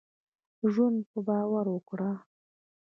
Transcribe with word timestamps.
ژوند 0.71 0.99
په 1.11 1.19
باور 1.27 1.65
وکړهٔ. 1.71 2.13